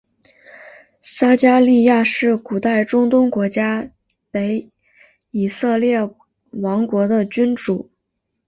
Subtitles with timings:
[1.03, 3.91] 撒迦利雅是古代中东国家
[4.31, 4.67] 北
[5.29, 5.99] 以色列
[6.49, 7.91] 王国的君主。